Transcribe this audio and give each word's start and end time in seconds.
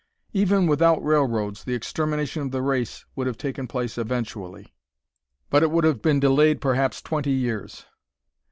Even 0.33 0.65
without 0.65 0.97
railroads 1.03 1.63
the 1.63 1.75
extermination 1.75 2.41
of 2.41 2.49
the 2.49 2.63
race 2.63 3.05
would 3.15 3.27
have 3.27 3.37
taken 3.37 3.67
place 3.67 3.99
eventually, 3.99 4.73
but 5.51 5.61
it 5.61 5.69
would 5.69 5.83
have 5.83 6.01
been 6.01 6.19
delayed 6.19 6.59
perhaps 6.59 7.03
twenty 7.03 7.29
years. 7.29 7.85